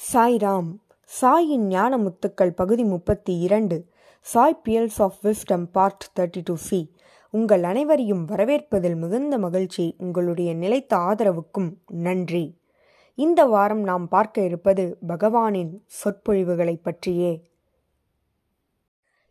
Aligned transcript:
சாய்ராம். 0.00 0.68
சாயின் 1.20 1.64
ஞான 1.66 1.98
முத்துக்கள் 1.98 2.50
பகுதி 2.50 2.84
முப்பத்தி 2.84 3.38
இரண்டு. 3.38 3.86
Sai 4.20 4.60
pearls 4.68 4.98
of 4.98 5.16
wisdom 5.22 5.64
part 5.72 6.10
thirty 6.20 6.40
two 6.44 6.54
C 6.56 6.92
உங்கள் 7.30 7.62
அனைவரையும் 7.62 8.26
வரவேற்பதில் 8.28 8.96
மிகுந்த 8.96 9.38
மகிழ்ச்சி. 9.38 9.94
உங்களுடைய 9.98 10.54
நிலைத்த 10.54 10.96
ஆதரவுக்கும் 10.96 11.72
நன்றி. 11.86 12.58
இந்த 13.14 13.44
வாரம் 13.44 13.82
நாம் 13.82 14.08
பார்க்க 14.08 14.44
இருப்பது 14.44 14.98
பகவானின் 15.08 15.72
சொற்பொழிவுகளை 15.86 16.76
பற்றியே. 16.76 17.48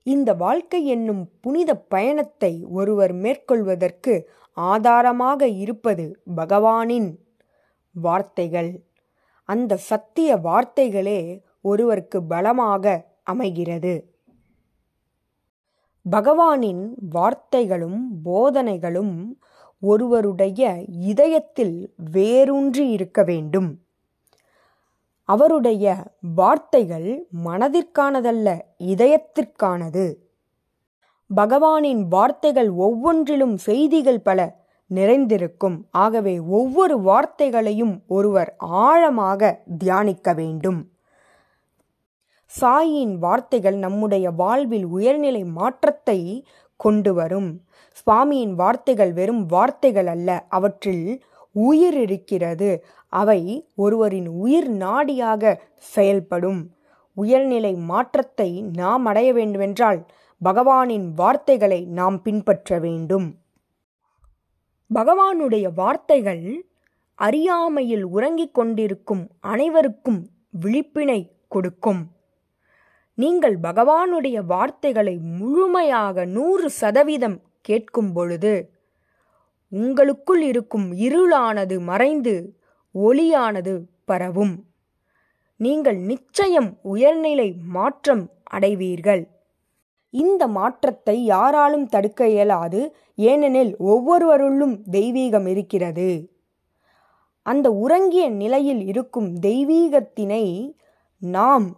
இந்த 0.03 0.33
வாழ்க்கை 0.33 0.85
என்னும் 0.85 1.29
புனித 1.41 1.75
பயணத்தை 1.77 2.63
ஒருவர் 2.63 3.13
மேற்கொள்வதற்கு 3.13 4.29
ஆதாரமாக 4.53 5.47
இருப்பது 5.47 6.21
பகவானின் 6.35 7.15
வார்த்தைகள். 7.91 8.83
அந்த 9.51 9.77
சத்திய 9.77 10.35
வார்த்தைகளே 10.37 11.41
ஒருவருக்கு 11.61 12.23
பலமாக 12.23 12.85
அமைகிறது. 13.23 13.93
பகவானின் 16.11 16.93
வார்த்தைகளும் 17.11 17.99
போதனைகளும் 18.25 19.15
ஒருவருடைய 19.79 20.83
இதயத்தில் 20.87 21.93
வேரூன்றி 22.11 22.89
இருக்க 22.89 23.23
வேண்டும். 23.23 23.69
அவருடைய 25.23 25.95
வார்த்தைகள் 26.35 27.27
மனதிற்கானதல்ல 27.45 28.61
இதயத்திற்கானது. 28.77 30.05
பகவானின் 31.35 32.07
வார்த்தைகள் 32.07 32.69
ஒவ்வொன்றிலும் 32.69 33.57
செய்திகள் 33.57 34.21
பல 34.21 34.39
நிறைந்திருக்கும். 34.89 35.77
ஆகவே 35.91 36.39
ஒவ்வொரு 36.39 36.95
வார்த்தைகளையும் 36.99 37.93
ஒருவர் 38.07 38.55
ஆழமாக 38.57 39.61
தியானிக்க 39.77 40.33
வேண்டும். 40.33 40.79
சாயின் 42.51 43.15
வார்த்தைகள் 43.17 43.75
நம்முடைய 43.75 44.31
வாழ்வில் 44.31 44.85
உயர்நிலை 44.85 45.43
மாற்றத்தை 45.43 46.19
கொண்டு 46.75 47.13
வரும். 47.13 47.49
சுவாமியின் 47.97 48.53
வார்த்தைகள் 48.53 49.13
வெறும் 49.13 49.45
வார்த்தைகள் 49.45 50.07
அல்ல 50.07 50.45
அவற்றில் 50.49 51.23
உயிர் 51.51 51.97
இருக்கிறது. 51.97 52.85
அவை 53.13 53.41
ஒருவரின் 53.75 54.27
உயிர் 54.27 54.69
நாடியாக 54.71 55.57
செயல்படும். 55.77 56.61
உயர்நிலை 57.17 57.73
மாற்றத்தை 57.73 58.49
நாம் 58.61 59.05
அடைய 59.05 59.33
வேண்டுமென்றால் 59.33 59.99
பகவானின் 60.45 61.07
வார்த்தைகளை 61.15 61.81
நாம் 61.99 62.21
பின்பற்ற 62.21 62.79
வேண்டும். 62.79 63.27
பகவானுடைய 64.93 65.73
வார்த்தைகள் 65.73 66.65
அறியாமையில் 67.15 68.03
உறங்கிக் 68.03 68.53
கொண்டிருக்கும் 68.53 69.27
அனைவருக்கும் 69.39 70.29
விழிப்பினை 70.61 71.31
கொடுக்கும். 71.47 72.11
நீங்கள் 73.13 73.57
பகவானுடைய 73.59 74.45
வார்த்தைகளை 74.45 75.17
முழுமையாக 75.17 76.25
நூறு 76.25 76.69
சதவீதம் 76.69 77.41
கேட்கும் 77.61 78.13
பொழுது 78.13 78.73
உங்களுக்குள் 79.67 80.41
இருக்கும் 80.41 80.91
இருளானது 80.91 81.79
மறைந்து 81.79 82.57
ஒளியானது 82.95 83.85
பரவும். 84.05 84.65
நீங்கள் 85.55 85.97
நிச்சயம் 85.97 86.77
உயர்நிலை 86.81 87.55
மாற்றம் 87.67 88.29
அடைவீர்கள். 88.43 89.38
இந்த 90.09 90.47
மாற்றத்தை 90.47 91.23
யாராலும் 91.23 91.87
தடுக்க 91.87 92.29
இயலாது. 92.29 92.95
ஏனெனில் 93.15 93.75
ஒவ்வொருவருள்ளும் 93.77 94.81
தெய்வீகம் 94.91 95.47
இருக்கிறது. 95.47 96.31
அந்த 97.41 97.71
உறங்கிய 97.71 98.29
நிலையில் 98.29 98.85
இருக்கும் 98.85 99.35
தெய்வீகத்தினை 99.35 100.75
நாம் 101.17 101.75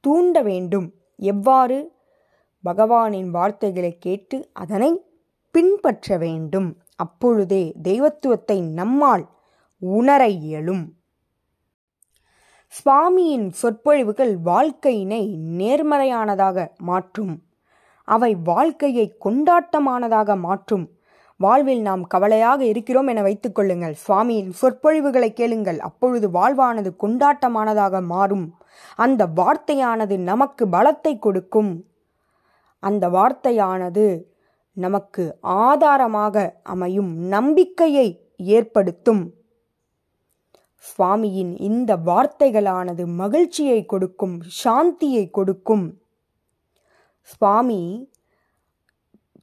தூண்ட 0.00 0.42
வேண்டும். 0.42 0.92
எவ்வாறு? 1.16 1.92
பகவானின் 2.64 3.30
வார்த்தைகளை 3.30 3.98
கேட்டு 3.98 4.48
அதனை 4.52 5.04
பின்பற்ற 5.50 6.16
வேண்டும். 6.16 6.76
அப்பொழுதே 6.96 7.72
தெய்வத்துவத்தை 7.82 8.60
நம்மால் 8.60 9.28
உணர 9.78 10.28
இயலும். 10.28 10.95
சுவாமியின் 12.76 13.50
சொற்பொழிவுகள் 13.50 14.38
வாழ்க்கையினை 14.44 15.36
நேர்மறையானதாக 15.36 16.68
மாற்றும். 16.78 17.42
அவை 18.04 18.34
வாழ்க்கையை 18.34 19.16
கொண்டாட்டமானதாக 19.24 20.38
மாற்றும். 20.38 20.90
வாழ்வில் 21.36 21.80
நாம் 21.80 22.06
கவலையாக 22.06 22.64
இருக்கிறோம் 22.64 23.06
என 23.06 23.22
வைத்துக் 23.22 23.54
கொள்ளுங்கள். 23.54 23.96
சுவாமியின் 24.08 24.50
சொற்பொழிவுகளை 24.50 25.32
கேளுங்கள். 25.32 25.80
அப்பொழுது 25.80 26.28
வாழ்வானது 26.28 26.94
கொண்டாட்டமானதாக 27.00 28.02
மாறும். 28.02 28.54
அந்த 28.96 29.26
வார்த்தையானது 29.26 30.18
நமக்கு 30.18 30.66
பலத்தை 30.66 31.18
கொடுக்கும். 31.18 31.84
அந்த 32.78 33.08
வார்த்தையானது 33.08 34.22
நமக்கு 34.72 35.36
ஆதாரமாக 35.40 36.60
அமையும். 36.62 37.16
நம்பிக்கையை 37.16 38.30
ஏற்படுத்தும். 38.36 39.32
சுவாமியின் 40.88 41.60
இந்த 41.60 41.96
வார்த்தைகளானது 41.96 43.06
மகிழ்ச்சியை 43.06 43.86
கொடுக்கும் 43.86 44.42
சாந்தியை 44.64 45.30
கொடுக்கும். 45.30 46.00
சுவாமி 47.20 48.10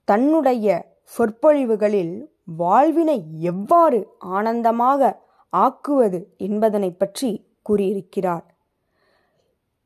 தன்னுடைய 0.04 0.68
சொற்பொழிவுகளில் 1.04 2.32
வாழ்வினை 2.58 3.24
எவ்வாறு 3.40 4.00
ஆனந்தமாக 4.20 5.20
ஆக்குவது 5.54 6.20
என்பதனை 6.38 6.92
பற்றி 6.92 7.46
கூறியிருக்கிறார். 7.62 8.53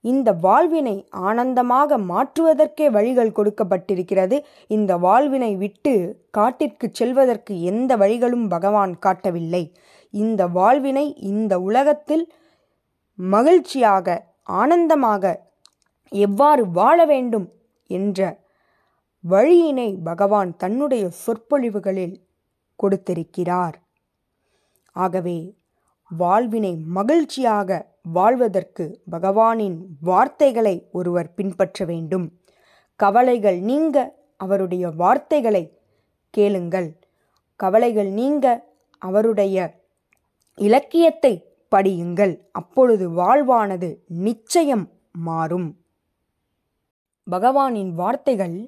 இந்த 0.09 0.29
வாழ்வினை 0.45 0.95
ஆனந்தமாக 1.27 1.97
மாற்றுவதற்கே 2.11 2.87
வழிகள் 2.97 3.35
கொடுக்கப்பட்டிருக்கிறது. 3.37 4.37
இந்த 4.67 4.91
வாழ்வினை 5.05 5.51
விட்டு 5.63 5.93
காட்டிற்கு 6.37 6.87
செல்வதற்கு 6.99 7.53
எந்த 7.71 7.91
வழிகளும் 7.97 8.47
பகவான் 8.47 8.93
காட்டவில்லை. 9.05 9.63
இந்த 10.13 10.41
வாழ்வினை 10.57 11.05
இந்த 11.31 11.53
உலகத்தில் 11.59 12.25
மகிழ்ச்சியாக 13.19 14.17
ஆனந்தமாக 14.61 15.33
எவ்வாறு 16.11 16.63
வாழ 16.71 16.97
வேண்டும் 17.05 17.47
என்ற 17.89 18.19
வழியினை 19.23 19.89
பகவான் 20.09 20.51
தன்னுடைய 20.57 21.05
சொற்பொழிவுகளில் 21.23 22.15
கொடுத்திருக்கிறார். 22.79 23.77
ஆகவே 24.95 25.37
வாழ்வினை 26.11 26.73
மகிழ்ச்சியாக 26.97 27.79
வாழ்வதற்கு 28.11 29.01
பகவானின் 29.11 29.77
வார்த்தைகளை 30.01 30.87
ஒருவர் 30.91 31.33
பின்பற்ற 31.33 31.85
வேண்டும். 31.85 32.31
கவலைகள் 32.95 33.59
நீங்க 33.59 34.15
அவருடைய 34.37 34.89
வார்த்தைகளை 34.89 35.77
கேளுங்கள். 36.29 36.99
கவலைகள் 37.55 38.07
நீங்க 38.07 38.65
அவருடைய 38.97 39.85
இலக்கியத்தை 40.55 41.45
படியுங்கள். 41.75 42.39
அப்பொழுது 42.51 43.09
வாழ்வானது 43.09 43.97
நிச்சயம் 44.07 44.89
மாறும். 45.11 45.77
பகவானின் 47.31 47.91
வார்த்தைகள் 47.91 48.67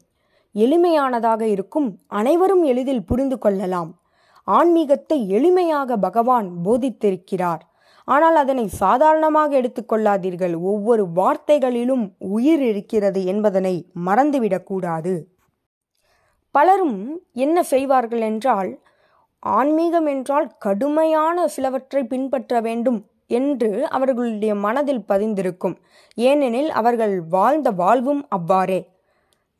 எளிமையானதாக 0.53 1.41
இருக்கும். 1.41 1.99
அனைவரும் 2.07 2.63
எளிதில் 2.63 3.05
புரிந்து 3.05 3.38
கொள்ளலாம். 3.38 4.01
ஆன்மீகத்தை 4.44 5.31
எளிமையாக 5.31 5.97
பகவான் 5.97 6.55
போதித்திருக்கிறார். 6.66 7.69
ஆனால் 8.09 8.36
அதனை 8.36 8.66
சாதாரணமாக 8.81 9.52
எடுத்துக்கொள்ளாதீர்கள். 9.62 10.56
ஒவ்வொரு 10.72 11.03
வார்த்தைகளிலும் 11.16 12.06
உயிர் 12.38 12.64
இருக்கிறது 12.72 13.22
என்பதனை 13.25 13.75
மறந்துவிடக்கூடாது. 14.06 15.14
பலரும் 16.56 17.00
என்ன 17.38 17.58
செய்வார்கள் 17.64 18.24
என்றால் 18.30 18.72
ஆன்மீகம் 19.44 20.08
என்றால் 20.08 20.47
கடுமையான 20.58 21.47
சிலவற்றை 21.47 22.02
பின்பற்ற 22.03 22.62
வேண்டும் 22.62 23.00
என்று 23.40 23.70
அவர்களுடைய 23.88 24.53
மனதில் 24.66 25.06
பதிந்திருக்கும். 25.08 25.76
ஏனெனில் 26.17 26.72
அவர்கள் 26.72 27.16
வாழ்ந்த 27.28 27.70
வாழ்வும் 27.82 28.23
அவ்வாறே. 28.29 28.79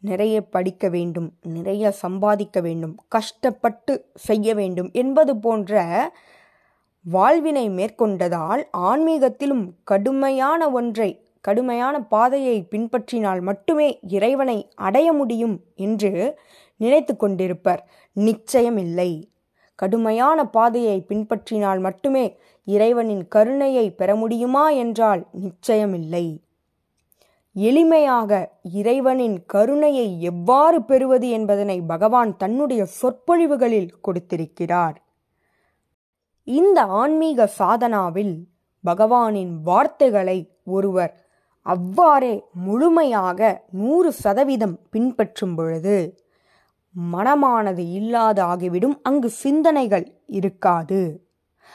நிறைய 0.04 0.36
படிக்க 0.56 0.84
வேண்டும் 0.90 1.30
நிறைய 1.56 1.86
சம்பாதிக்க 2.02 2.58
வேண்டும் 2.62 2.96
கஷ்டப்பட்டு 3.08 3.94
செய்ய 4.28 4.54
வேண்டும் 4.54 4.90
என்பது 4.94 5.34
போன்ற 5.38 5.82
வாழ்வினை 7.12 7.70
மேற்கொண்டதால் 7.70 8.62
ஆன்மீகத்திலும் 8.78 9.66
கடுமையான 9.84 10.70
ஒன்றை 10.70 11.10
கடுமையான 11.42 11.96
பாதையை 12.04 12.56
பின்பற்றினால் 12.72 13.42
மட்டுமே 13.42 14.00
இறைவனை 14.08 14.58
அடைய 14.76 15.14
முடியும் 15.14 15.56
என்று 15.76 16.12
நினைத்து 16.78 17.14
கொண்டிருப்பர். 17.16 17.82
நிச்சயமில்லை. 18.16 19.12
கடுமையான 19.76 20.46
பாதையை 20.46 20.98
பின்பற்றினால் 21.08 21.80
மட்டுமே 21.80 22.26
இறைவனின் 22.68 23.28
கருணையை 23.28 23.86
பெற 23.92 24.16
முடியுமா 24.16 24.70
என்றால் 24.70 25.22
நிச்சயமில்லை. 25.46 26.26
எளிமையாக 27.56 28.32
இறைவனின் 28.74 29.38
கருணையை 29.46 30.22
எவ்வாறு 30.22 30.80
பெறுவது 30.82 31.30
என்பதனை 31.30 31.82
பகவான் 31.82 32.38
தன்னுடைய 32.38 32.86
சொற்பொழிவுகளில் 32.86 33.92
கொடுத்திருக்கிறார். 34.02 34.98
இந்த 36.50 36.86
ஆன்மீக 36.86 37.48
சாதனாவில் 37.60 38.36
பகவானின் 38.84 39.52
வார்த்தைகளை 39.64 40.38
ஒருவர் 40.66 41.14
அவ்வாறே 41.66 42.44
முழுமையாக 42.54 43.40
நூறு 43.72 44.12
சதவீதம் 44.12 44.78
பின்பற்றும் 44.92 45.56
பொழுது 45.56 45.98
மனமானது 47.14 47.84
இல்லாது 47.92 48.42
ஆகிவிடும். 48.42 48.96
அங்கு 49.02 49.30
சிந்தனைகள் 49.30 50.06
இருக்காது. 50.26 51.02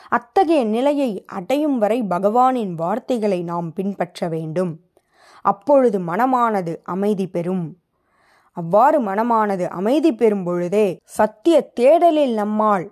அத்தகைய 0.08 0.64
நிலையை 0.64 1.24
அடையும் 1.26 1.78
வரை 1.78 2.02
பகவானின் 2.02 2.74
வார்த்தைகளை 2.74 3.42
நாம் 3.42 3.72
பின்பற்ற 3.72 4.28
வேண்டும். 4.28 4.72
அப்பொழுது 5.42 5.98
மனமானது 6.00 6.76
அமைதி 6.84 7.26
பெறும். 7.26 7.64
அவ்வாறு 8.56 8.98
மனமானது 9.00 9.66
அமைதி 9.68 10.14
பெறும் 10.14 10.44
பொழுதே 10.44 10.86
சத்திய 11.04 11.56
தேடலில் 11.80 12.34
நம்மால் 12.34 12.86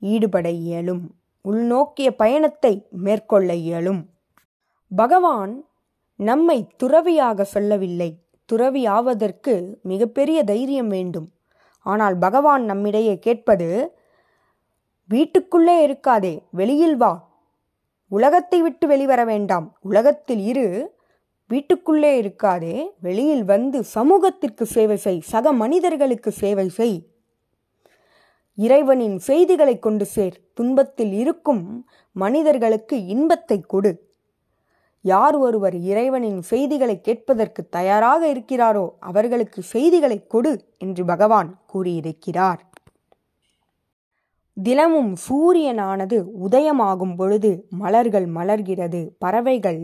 ஈடுபட 0.00 0.50
இயலும். 0.50 1.14
உள்நோக்கிய 1.42 2.16
பயணத்தை 2.16 2.86
மேற்கொள்ள 2.90 3.54
இயலும். 3.54 4.06
பகவான் 4.96 5.64
நம்மை 6.16 6.66
துறவியாக 6.76 7.44
சொல்லவில்லை. 7.44 8.18
துறவியாவதற்கு 8.52 9.74
மிகப்பெரிய 9.82 10.44
தைரியம் 10.44 10.88
வேண்டும். 10.88 11.28
ஆனால் 11.82 12.18
பகவான் 12.18 12.64
நம்மிடையே 12.64 13.18
கேட்பது 13.18 13.98
வீட்டுக்குள்ளே 15.08 15.86
இருக்காதே 15.86 16.42
வெளியில் 16.50 16.96
வா. 16.96 17.28
உலகத்தை 18.08 18.62
விட்டு 18.62 18.86
வெளிவர 18.86 19.24
வேண்டாம். 19.24 19.78
உலகத்தில் 19.80 20.38
இரு. 20.38 20.98
வீட்டுக்குள்ளே 21.48 22.22
இருக்காதே 22.22 22.90
வெளியில் 23.00 23.44
வந்து 23.44 23.84
சமூகத்திற்கு 23.84 24.66
சேவை 24.66 24.96
செய். 24.96 25.20
சக 25.20 25.52
மனிதர்களுக்கு 25.52 26.30
சேவை 26.30 26.68
செய். 26.68 27.09
இறைவனின் 28.64 29.18
செய்திகளை 29.18 29.78
கொண்டு 29.78 30.04
சேர். 30.04 30.36
துன்பத்தில் 30.54 31.12
இருக்கும் 31.12 31.62
மனிதர்களுக்கு 32.12 32.96
இன்பத்தை 33.06 33.60
கொடு. 33.60 33.92
யார் 35.04 35.36
ஒருவர் 35.36 35.76
இறைவனின் 35.90 36.40
செய்திகளை 36.42 37.00
கேட்பதற்கு 37.00 37.68
தயாராக 37.68 38.22
இருக்கிறாரோ 38.34 38.84
அவர்களுக்கு 39.00 39.62
செய்திகளை 39.62 40.26
கொடு 40.26 40.52
என்று 40.78 41.04
பகவான் 41.04 41.50
கூறியிருக்கிறார். 41.66 42.60
தினமும் 44.62 45.12
சூரியனானது 45.28 46.16
உதயமாகும் 46.50 47.16
பொழுது 47.16 47.50
மலர்கள் 47.70 48.26
மலர்கிறது. 48.26 49.00
பறவைகள் 49.18 49.82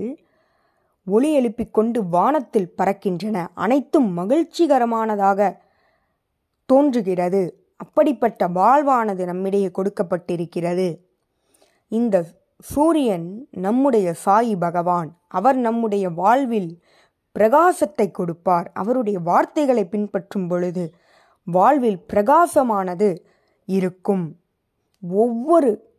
ஒளி 1.07 1.31
எழுப்பிக் 1.33 1.75
கொண்டு 1.75 2.05
வானத்தில் 2.05 2.73
பறக்கின்றன. 2.79 3.47
அனைத்தும் 3.55 4.09
மகிழ்ச்சிகரமானதாக 4.19 5.41
தோன்றுகிறது. 6.67 7.43
அப்படிப்பட்ட 7.77 8.49
வாழ்வானது 8.49 9.25
நம்மிடையே 9.25 9.71
கொடுக்கப்பட்டிருக்கிறது. 9.75 10.99
இந்த 11.89 12.25
சூரியன் 12.59 13.49
நம்முடைய 13.51 14.15
சாயி 14.25 14.59
பகவான். 14.59 15.19
அவர் 15.29 15.57
நம்முடைய 15.57 16.11
வாழ்வில் 16.11 16.83
பிரகாசத்தை 17.39 18.11
கொடுப்பார். 18.11 18.71
அவருடைய 18.75 19.19
வார்த்தைகளை 19.19 19.85
பின்பற்றும் 19.89 20.49
பொழுது 20.49 20.95
வாழ்வில் 21.45 22.05
பிரகாசமானது 22.13 23.19
இருக்கும். 23.65 24.41
ஒவ்வொரு 25.11 25.95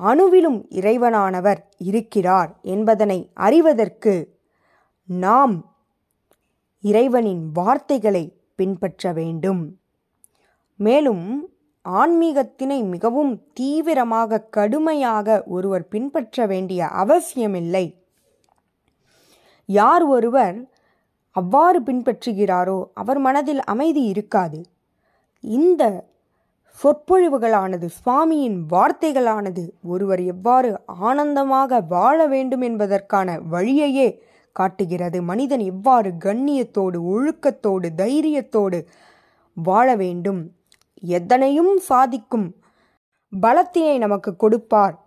அணுவிலும் 0.00 0.66
இறைவனானவர் 0.70 1.56
இருக்கிறார் 1.78 2.58
என்பதனை 2.62 3.30
அறிவதற்கு 3.34 4.38
நாம் 5.06 5.74
இறைவனின் 6.80 7.50
வார்த்தைகளை 7.52 8.40
பின்பற்ற 8.54 9.12
வேண்டும். 9.12 9.78
மேலும் 10.76 11.50
ஆன்மீகத்தினை 11.84 12.84
மிகவும் 12.84 13.42
தீவிரமாக 13.52 14.40
கடுமையாக 14.40 15.44
ஒருவர் 15.46 15.88
பின்பற்ற 15.88 16.46
வேண்டிய 16.46 16.86
அவசியமில்லை. 16.86 17.96
யார் 19.64 20.04
ஒருவர் 20.04 20.68
அவ்வாறு 21.30 21.80
பின்பற்றுகிறாரோ 21.80 22.84
அவர் 22.94 23.18
மனதில் 23.18 23.62
அமைதி 23.64 24.02
இருக்காது. 24.02 24.64
இந்த 25.40 26.04
சொற்பொழிவுகளானது 26.82 27.88
சுவாமியின் 27.98 28.56
வார்த்தைகளானது 28.70 29.68
ஒருவர் 29.82 30.22
எவ்வாறு 30.24 30.80
ஆனந்தமாக 30.84 31.80
வாழ 31.80 32.26
வேண்டும் 32.26 32.60
என்பதற்கான 32.60 33.38
வழியையே 33.50 34.20
காட்டுகிறது. 34.52 35.22
மனிதன் 35.22 35.60
எவ்வாறு 35.60 36.12
கண்ணியத்தோடு 36.24 36.98
ஒழுக்கத்தோடு 37.14 37.88
தைரியத்தோடு 37.96 38.86
வாழ 39.52 39.96
வேண்டும்? 39.96 40.55
எதனையும் 41.02 41.76
சாதிக்கும் 41.76 42.56
பலத்தினை 43.40 43.98
நமக்கு 43.98 44.36
கொடுப்பார் 44.36 45.04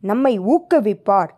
நம்மை 0.00 0.40
ஊக்குவிப்பார். 0.40 1.30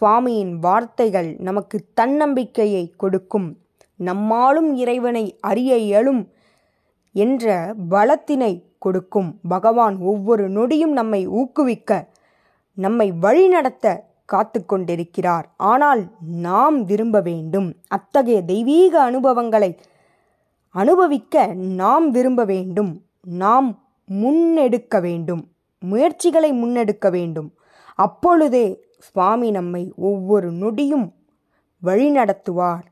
சுவாமியின் 0.00 0.52
வார்த்தைகள் 0.58 1.36
நமக்கு 1.38 1.84
தன்னம்பிக்கையை 1.94 2.94
கொடுக்கும். 2.96 3.58
நம்மாலும் 3.98 4.72
இறைவனை 4.74 5.38
அறிய 5.40 5.76
இயலும் 5.76 6.32
என்ற 7.12 7.74
பலத்தினை 7.88 8.52
கொடுக்கும். 8.78 9.38
பகவான் 9.48 9.98
ஒவ்வொரு 9.98 10.48
நொடியும் 10.48 10.92
நம்மை 10.92 11.28
ஊக்குவிக்க 11.28 12.08
நம்மை 12.74 13.12
வழிநடத்த 13.12 14.08
காத்து 14.24 14.66
கொண்டிருக்கிறார் 14.66 15.46
ஆனால் 15.56 16.02
நாம் 16.20 16.84
விரும்ப 16.84 17.20
வேண்டும். 17.20 17.74
அத்தகைய 17.88 18.42
தெய்வீக 18.42 19.02
அனுபவங்களை 19.02 19.76
அனுபவிக்க 20.70 21.46
நாம் 21.54 22.10
விரும்ப 22.10 22.44
வேண்டும். 22.44 23.09
நாம் 23.20 23.82
முன்னெடுக்க 24.10 25.00
வேண்டும். 25.00 25.48
முயற்சிகளை 25.78 26.52
முன்னெடுக்க 26.52 27.10
வேண்டும். 27.10 27.54
அப்பொழுதே 27.94 28.84
சுவாமி 28.98 29.50
நம்மை 29.50 29.92
ஒவ்வொரு 29.96 30.52
நொடியும் 30.52 31.12
வழிநடத்துவார். 31.82 32.82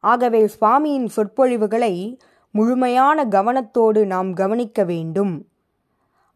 ஆகவே 0.00 0.50
சுவாமியின் 0.60 1.06
சொற்பொழிவுகளை 1.06 2.18
முழுமையான 2.50 3.24
கவனத்தோடு 3.24 4.06
நாம் 4.06 4.32
கவனிக்க 4.32 4.84
வேண்டும். 4.84 5.46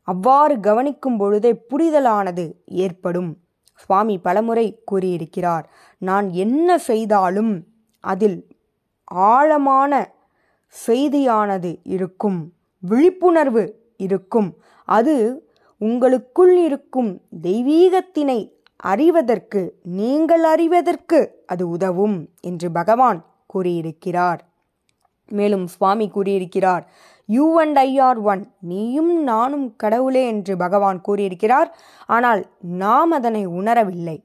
அவ்வாறு 0.03 0.61
கவனிக்கும் 0.61 1.17
பொழுதே 1.17 1.65
புரிதலானது 1.71 2.53
ஏற்படும். 2.67 3.39
சுவாமி 3.75 4.19
பலமுறை 4.19 4.83
கூறியிருக்கிறார் 4.85 5.71
நான் 5.99 6.31
என்ன 6.31 6.79
செய்தாலும் 6.79 7.67
அதில் 8.01 8.47
ஆழமான 9.05 10.13
செய்தியானது 10.87 11.81
இருக்கும். 11.83 12.53
விழிப்புணர்வு 12.89 13.65
இருக்கும். 13.97 14.51
அது 14.89 15.15
உங்களுக்குள் 15.81 16.57
இருக்கும் 16.65 17.11
தெய்வீகத்தினை 17.43 18.41
அறிவதற்கு 18.77 19.61
நீங்கள் 19.83 20.45
அறிவதற்கு 20.45 21.21
அது 21.47 21.69
உதவும் 21.69 22.29
என்று 22.41 22.71
பகவான் 22.71 23.21
கூறியிருக்கிறார். 23.47 24.41
மேலும் 25.29 25.67
சுவாமி 25.67 26.07
கூறியிருக்கிறார் 26.09 26.85
you 27.27 27.61
and 27.61 27.79
I 27.79 27.91
are 27.99 28.19
one 28.19 28.43
நீயும் 28.61 29.23
நானும் 29.23 29.67
கடவுளே 29.77 30.27
என்று 30.27 30.57
பகவான் 30.57 31.01
கூறியிருக்கிறார். 31.01 31.69
ஆனால் 32.07 32.43
நாம் 32.61 33.11
அதனை 33.11 33.43
உணரவில்லை. 33.47 34.17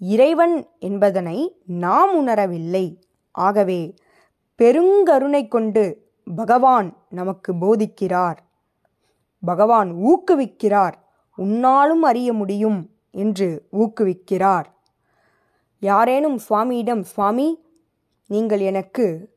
இறைவன் 0.00 0.56
என்பதனை 0.78 1.38
நாம் 1.64 2.26
உணரவில்லை. 2.26 2.86
ஆகவே 3.34 3.94
பெருங்கருணை 4.60 5.48
கொண்டு 5.48 5.84
பகவான் 6.24 6.96
நமக்கு 7.10 7.52
போதிக்கிறார். 7.52 8.36
பகவான் 9.40 9.92
ஊக்குவிக்கிறார். 9.92 10.92
உன்னாலும் 11.38 12.02
அறிய 12.02 12.32
முடியும் 12.32 12.90
என்று 13.10 13.68
ஊக்குவிக்கிறார். 13.72 14.64
யாரேனும் 15.78 16.38
சுவாமியிடம் 16.48 17.00
சுவாமி 17.00 17.62
நீங்கள் 18.26 18.60
எனக்கு 18.60 19.34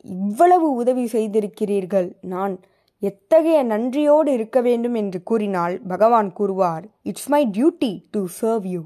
இவ்வளவு 0.00 0.72
உதவி 0.72 1.06
செய்திருக்கிறீர்கள். 1.06 2.16
நான் 2.20 2.60
எத்தகைய 2.98 3.62
நன்றியோடு 3.62 4.32
இருக்க 4.32 4.60
வேண்டும் 4.60 4.94
என்று 4.94 5.22
கூறினால் 5.22 5.80
பகவான் 5.88 6.32
கூறுவார் 6.32 6.84
it's 7.02 7.28
my 7.28 7.46
duty 7.46 8.04
to 8.10 8.26
serve 8.40 8.66
you 8.66 8.82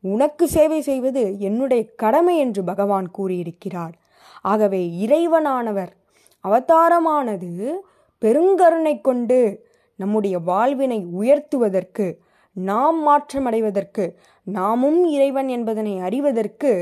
உனக்கு 0.00 0.48
சேவை 0.48 0.80
செய்வது 0.80 1.38
என்னுடைய 1.38 1.94
கடமை 1.94 2.38
என்று 2.38 2.64
பகவான் 2.64 3.10
கூறியிருக்கிறார். 3.10 3.94
ஆகவே 4.42 5.06
இறைவனானவர் 5.06 5.92
அவதாரமானது 6.46 7.50
பெருங்கருணை 8.22 9.00
கொண்டு 9.00 9.40
நம்முடைய 9.98 10.38
வாழ்வினை 10.38 11.06
உயர்த்துவதற்கு 11.20 12.06
நாம் 12.56 12.98
மாற்றமடைவதற்கு 13.08 14.04
நாமும் 14.46 15.00
இறைவன் 15.06 15.48
என்பதனை 15.48 15.94
அறிவதற்கு 15.98 16.72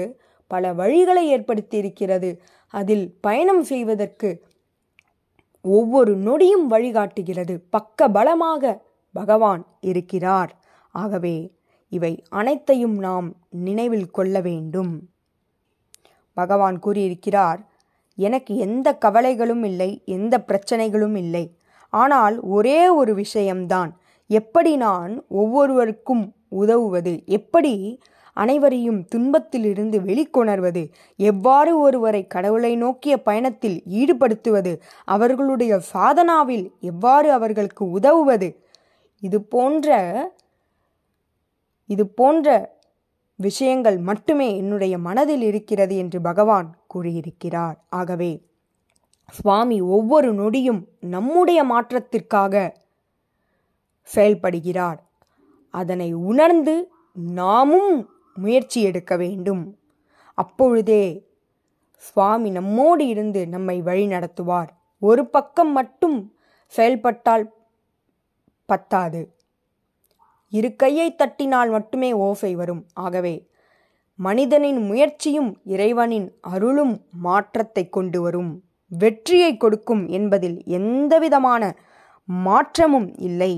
பல 0.50 0.72
வழிகளை 0.72 1.24
ஏற்படுத்தி 1.34 1.76
இருக்கிறது 1.76 2.30
அதில் 2.74 3.06
பயணம் 3.20 3.62
செய்வதற்கு 3.62 4.30
ஒவ்வொரு 5.64 6.12
நொடியும் 6.16 6.66
வழிகாட்டுகிறது. 6.70 7.54
பக்க 7.70 8.08
பலமாக 8.08 8.82
பகவான் 9.14 9.62
இருக்கிறார். 9.80 10.52
ஆகவே 10.94 11.36
இவை 11.92 12.12
அனைத்தையும் 12.30 12.96
நாம் 12.98 13.28
நினைவில் 13.50 14.10
கொள்ள 14.10 14.40
வேண்டும். 14.40 14.92
பகவான் 16.36 16.78
கூறியிருக்கிறார் 16.78 17.60
எனக்கு 18.14 18.56
எந்த 18.56 18.94
கவலைகளும் 18.94 19.64
இல்லை 19.64 20.02
எந்த 20.04 20.44
பிரச்சனைகளும் 20.48 21.16
இல்லை. 21.16 21.58
ஆனால் 21.90 22.40
ஒரே 22.40 22.88
ஒரு 22.88 23.14
விஷயம்தான். 23.14 23.98
எப்படி 24.26 24.76
நான் 24.76 25.24
ஒவ்வொருவருக்கும் 25.28 26.34
உதவுவது? 26.48 27.22
எப்படி 27.26 28.00
அனைவரையும் 28.32 29.06
துன்பத்திலிருந்து 29.06 30.00
வெளிக்கொணர்வது? 30.00 30.90
எவ்வாறு 31.16 31.78
ஒருவரை 31.78 32.26
கடவுளை 32.26 32.76
நோக்கிய 32.76 33.22
பயணத்தில் 33.22 33.82
ஈடுபடுத்துவது? 33.90 34.80
அவர்களுடைய 35.04 35.80
சாதனாவில் 35.92 36.70
எவ்வாறு 36.80 37.32
அவர்களுக்கு 37.32 37.90
உதவுவது? 37.90 38.64
இது 39.20 39.42
போன்ற 39.42 39.98
இது 41.86 42.06
போன்ற 42.08 42.76
விஷயங்கள் 43.36 43.98
மட்டுமே 43.98 44.56
என்னுடைய 44.56 44.98
மனதில் 44.98 45.42
இருக்கிறது 45.42 45.96
என்று 45.96 46.20
பகவான் 46.20 46.83
கூறியிருக்கிறார். 46.94 47.76
ஆகவே 48.00 48.30
சுவாமி 49.30 49.78
ஒவ்வொரு 49.94 50.30
நொடியும் 50.34 50.80
நம்முடைய 51.12 51.60
மாற்றத்திற்காக 51.64 52.64
செயல்படுகிறார். 54.14 55.00
அதனை 55.70 56.08
உணர்ந்து 56.30 56.74
நாமும் 57.40 57.92
முயற்சி 58.34 58.82
எடுக்க 58.82 59.16
வேண்டும். 59.16 59.62
அப்பொழுதே 60.42 61.04
சுவாமி 62.06 62.50
நம்மோடு 62.50 63.04
இருந்து 63.06 63.42
நம்மை 63.48 63.76
வழி 63.88 64.06
நடத்துவார். 64.06 64.70
ஒரு 65.00 65.22
பக்கம் 65.26 65.72
மட்டும் 65.72 66.18
செயல்பட்டால் 66.66 67.46
பத்தாது. 68.68 69.22
இரு 70.58 70.70
கையை 70.76 71.08
தட்டினால் 71.14 71.70
மட்டுமே 71.70 72.10
ஓசை 72.26 72.52
வரும். 72.54 72.82
ஆகவே 73.04 73.34
மனிதனின் 74.18 74.86
முயற்சியும் 74.86 75.60
இறைவனின் 75.64 76.38
அருளும் 76.40 76.94
மாற்றத்தை 77.12 77.88
கொண்டு 77.88 78.20
வரும் 78.20 78.62
வெற்றியை 78.88 79.56
கொடுக்கும் 79.56 80.08
என்பதில் 80.08 80.64
எந்தவிதமான 80.64 81.62
மாற்றமும் 82.28 83.16
இல்லை. 83.16 83.54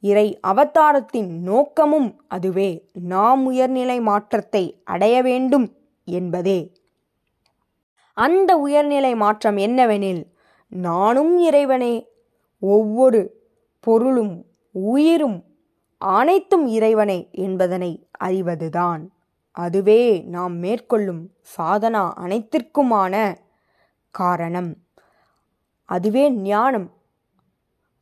இறை 0.00 0.38
அவதாரத்தின் 0.40 1.30
நோக்கமும் 1.42 2.18
அதுவே 2.28 2.88
நாம் 2.92 3.46
உயர்நிலை 3.46 4.00
மாற்றத்தை 4.00 4.82
அடைய 4.84 5.22
வேண்டும் 5.22 5.66
என்பதே. 6.04 6.60
அந்த 8.16 8.58
உயர்நிலை 8.58 9.14
மாற்றம் 9.14 9.56
என்னவெனில் 9.56 10.22
நானும் 10.68 11.38
இறைவனே 11.38 11.94
ஒவ்வொரு 12.58 13.22
பொருளும் 13.80 14.46
உயிரும் 14.72 15.38
அனைத்தும் 15.98 16.66
இறைவனே 16.66 17.30
என்பதனை 17.32 18.06
அறிவதுதான். 18.24 19.02
அதுவே 19.56 20.20
நாம் 20.26 20.54
மேற்கொள்ளும் 20.56 21.30
சாதனா 21.56 22.02
அனைத்திற்குமான 22.16 23.14
காரணம். 24.10 24.70
அதுவே 25.88 26.30
ஞானம். 26.30 26.90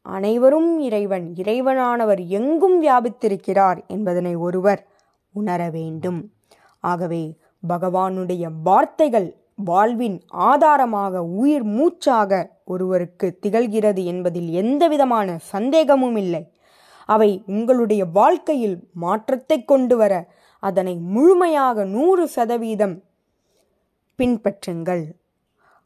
அனைவரும் 0.02 0.78
இறைவன் 0.78 1.32
இறைவனானவர் 1.36 2.26
எங்கும் 2.26 2.82
வியாபித்திருக்கிறார் 2.82 3.86
என்பதனை 3.86 4.34
ஒருவர் 4.36 4.86
உணர 5.32 5.70
வேண்டும். 5.70 6.32
ஆகவே 6.80 7.38
பகவானுடைய 7.68 8.48
வார்த்தைகள் 8.62 9.28
வாழ்வின் 9.54 10.22
ஆதாரமாக 10.28 11.22
உயிர் 11.22 11.62
மூச்சாக 11.62 12.60
ஒருவருக்கு 12.64 13.38
திகழ்கிறது 13.46 14.04
என்பதில் 14.04 14.50
எந்தவிதமான 14.52 15.38
சந்தேகமும் 15.38 16.16
இல்லை. 16.16 16.42
அவை 17.08 17.42
உங்களுடைய 17.46 18.04
வாழ்க்கையில் 18.04 18.78
மாற்றத்தை 18.94 19.64
கொண்டு 19.64 19.96
வர 19.96 20.12
அதனை 20.62 20.94
முழுமையாக 21.14 21.84
நூறு 21.94 22.24
சதவீதம் 22.34 22.96
பின்பற்றுங்கள். 24.18 25.04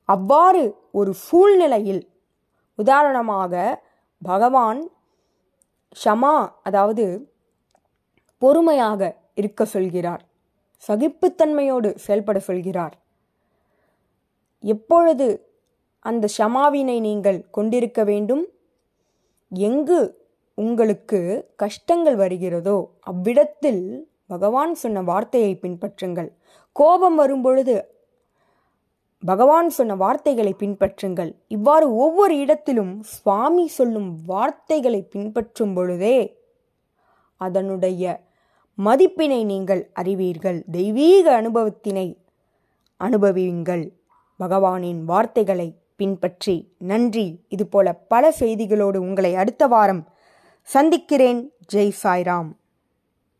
அவ்வாறு 0.09 0.63
ஒரு 0.99 1.13
சூழ்நிலையில் 1.27 2.03
உதாரணமாக 2.79 3.55
பகவான் 4.23 4.81
ஷமா 5.97 6.35
அதாவது 6.69 7.05
பொறுமையாக 8.43 9.01
இருக்க 9.41 9.65
சொல்கிறார். 9.75 10.23
சகிப்புத்தன்மையோடு 10.83 11.89
செயல்பட 12.05 12.39
சொல்கிறார். 12.49 12.95
எப்பொழுது 14.65 15.29
அந்த 16.05 16.27
ஷமாவினை 16.39 16.99
நீங்கள் 17.09 17.39
கொண்டிருக்க 17.57 18.01
வேண்டும்? 18.05 18.45
எங்கு 19.53 20.01
உங்களுக்கு 20.59 21.21
கஷ்டங்கள் 21.63 22.17
வருகிறதோ 22.17 22.77
அவ்விடத்தில் 23.11 23.83
பகவான் 24.27 24.75
சொன்ன 24.75 25.03
வார்த்தையை 25.03 25.59
பின்பற்றுங்கள். 25.63 26.31
கோபம் 26.73 27.15
வரும்பொழுது 27.15 27.95
பகவான் 29.27 29.71
சொன்ன 29.71 29.95
வார்த்தைகளை 29.95 30.55
பின்பற்றுங்கள். 30.59 31.35
இவ்வாறு 31.49 31.95
ஒவ்வொரு 31.95 32.37
இடத்திலும் 32.37 33.03
சுவாமி 33.03 33.67
சொல்லும் 33.67 34.19
வார்த்தைகளை 34.27 35.03
பின்பற்றும் 35.03 35.75
பொழுதே 35.75 36.45
அதனுடைய 37.37 38.25
மதிப்பினை 38.85 39.45
நீங்கள் 39.45 39.91
அறிவீர்கள். 39.93 40.65
தெய்வீக 40.71 41.43
அனுபவத்தினை 41.43 42.17
அனுபவியுங்கள். 43.01 43.91
பகவானின் 44.41 45.03
வார்த்தைகளை 45.05 45.75
பின்பற்றி. 45.97 46.75
நன்றி. 46.79 47.45
இதுபோல 47.49 47.93
பல 47.93 48.35
செய்திகளோடு 48.41 48.97
உங்களை 48.97 49.35
அடுத்த 49.35 49.67
வாரம் 49.67 50.09
சந்திக்கிறேன். 50.63 51.53
ஜெய் 51.73 51.93
சாய்ராம். 52.03 52.51